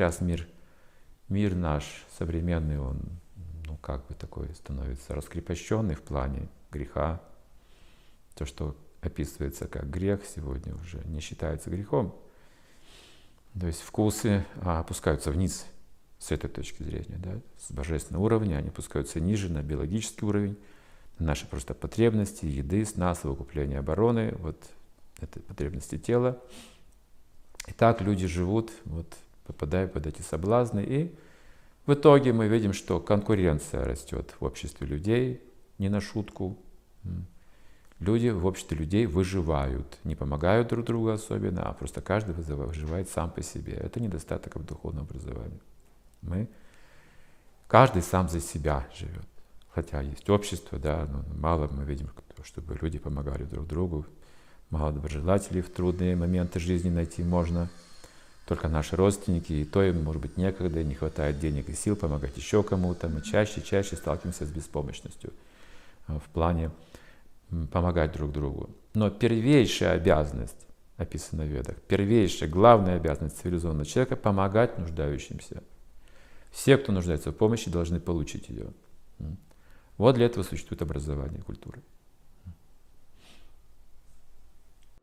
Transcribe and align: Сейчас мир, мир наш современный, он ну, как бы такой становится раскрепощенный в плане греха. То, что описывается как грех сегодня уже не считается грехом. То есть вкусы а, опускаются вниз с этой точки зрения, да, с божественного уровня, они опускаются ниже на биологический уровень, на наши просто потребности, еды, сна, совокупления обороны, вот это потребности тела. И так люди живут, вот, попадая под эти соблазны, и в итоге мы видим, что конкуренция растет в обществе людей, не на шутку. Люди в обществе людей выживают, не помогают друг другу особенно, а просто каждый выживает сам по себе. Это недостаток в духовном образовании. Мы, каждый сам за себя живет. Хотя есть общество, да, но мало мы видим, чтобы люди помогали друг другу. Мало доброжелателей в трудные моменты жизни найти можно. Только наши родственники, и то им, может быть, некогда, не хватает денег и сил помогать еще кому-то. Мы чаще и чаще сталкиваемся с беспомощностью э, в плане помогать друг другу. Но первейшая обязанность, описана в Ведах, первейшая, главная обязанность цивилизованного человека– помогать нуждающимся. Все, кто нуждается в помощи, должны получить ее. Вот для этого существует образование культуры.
Сейчас 0.00 0.22
мир, 0.22 0.48
мир 1.28 1.54
наш 1.54 1.84
современный, 2.16 2.78
он 2.78 3.02
ну, 3.66 3.76
как 3.82 4.06
бы 4.06 4.14
такой 4.14 4.48
становится 4.54 5.14
раскрепощенный 5.14 5.94
в 5.94 6.00
плане 6.00 6.48
греха. 6.70 7.20
То, 8.34 8.46
что 8.46 8.74
описывается 9.02 9.66
как 9.66 9.90
грех 9.90 10.22
сегодня 10.24 10.74
уже 10.74 11.02
не 11.04 11.20
считается 11.20 11.68
грехом. 11.68 12.16
То 13.60 13.66
есть 13.66 13.82
вкусы 13.82 14.46
а, 14.62 14.80
опускаются 14.80 15.30
вниз 15.30 15.66
с 16.18 16.32
этой 16.32 16.48
точки 16.48 16.82
зрения, 16.82 17.18
да, 17.18 17.38
с 17.58 17.70
божественного 17.70 18.24
уровня, 18.24 18.56
они 18.56 18.68
опускаются 18.70 19.20
ниже 19.20 19.52
на 19.52 19.62
биологический 19.62 20.24
уровень, 20.24 20.56
на 21.18 21.26
наши 21.26 21.46
просто 21.46 21.74
потребности, 21.74 22.46
еды, 22.46 22.86
сна, 22.86 23.14
совокупления 23.14 23.80
обороны, 23.80 24.34
вот 24.38 24.64
это 25.20 25.40
потребности 25.40 25.98
тела. 25.98 26.42
И 27.68 27.72
так 27.72 28.00
люди 28.00 28.26
живут, 28.26 28.72
вот, 28.86 29.14
попадая 29.52 29.88
под 29.88 30.06
эти 30.06 30.22
соблазны, 30.22 30.84
и 30.86 31.14
в 31.86 31.94
итоге 31.94 32.32
мы 32.32 32.46
видим, 32.46 32.72
что 32.72 33.00
конкуренция 33.00 33.84
растет 33.84 34.34
в 34.38 34.44
обществе 34.44 34.86
людей, 34.86 35.42
не 35.78 35.88
на 35.88 36.00
шутку. 36.00 36.56
Люди 37.98 38.28
в 38.28 38.46
обществе 38.46 38.76
людей 38.76 39.06
выживают, 39.06 39.98
не 40.04 40.14
помогают 40.14 40.68
друг 40.68 40.86
другу 40.86 41.08
особенно, 41.08 41.62
а 41.68 41.72
просто 41.72 42.00
каждый 42.00 42.34
выживает 42.34 43.08
сам 43.08 43.30
по 43.30 43.42
себе. 43.42 43.72
Это 43.72 44.00
недостаток 44.00 44.56
в 44.56 44.64
духовном 44.64 45.04
образовании. 45.04 45.60
Мы, 46.22 46.48
каждый 47.66 48.02
сам 48.02 48.28
за 48.28 48.40
себя 48.40 48.86
живет. 48.94 49.26
Хотя 49.70 50.00
есть 50.00 50.30
общество, 50.30 50.78
да, 50.78 51.08
но 51.10 51.24
мало 51.36 51.68
мы 51.68 51.84
видим, 51.84 52.08
чтобы 52.44 52.78
люди 52.80 52.98
помогали 52.98 53.44
друг 53.44 53.66
другу. 53.66 54.06
Мало 54.70 54.92
доброжелателей 54.92 55.60
в 55.60 55.70
трудные 55.70 56.14
моменты 56.14 56.60
жизни 56.60 56.90
найти 56.90 57.24
можно. 57.24 57.68
Только 58.50 58.66
наши 58.66 58.96
родственники, 58.96 59.52
и 59.52 59.64
то 59.64 59.80
им, 59.80 60.02
может 60.02 60.20
быть, 60.20 60.36
некогда, 60.36 60.82
не 60.82 60.96
хватает 60.96 61.38
денег 61.38 61.68
и 61.68 61.72
сил 61.72 61.94
помогать 61.94 62.36
еще 62.36 62.64
кому-то. 62.64 63.08
Мы 63.08 63.22
чаще 63.22 63.60
и 63.60 63.64
чаще 63.64 63.94
сталкиваемся 63.94 64.44
с 64.44 64.50
беспомощностью 64.50 65.32
э, 66.08 66.18
в 66.18 66.28
плане 66.30 66.72
помогать 67.70 68.10
друг 68.10 68.32
другу. 68.32 68.68
Но 68.92 69.08
первейшая 69.08 69.92
обязанность, 69.92 70.66
описана 70.96 71.44
в 71.44 71.46
Ведах, 71.46 71.76
первейшая, 71.86 72.48
главная 72.48 72.96
обязанность 72.96 73.38
цивилизованного 73.38 73.86
человека– 73.86 74.16
помогать 74.16 74.78
нуждающимся. 74.78 75.62
Все, 76.50 76.76
кто 76.76 76.90
нуждается 76.90 77.30
в 77.30 77.36
помощи, 77.36 77.70
должны 77.70 78.00
получить 78.00 78.48
ее. 78.48 78.72
Вот 79.96 80.16
для 80.16 80.26
этого 80.26 80.42
существует 80.42 80.82
образование 80.82 81.40
культуры. 81.40 81.82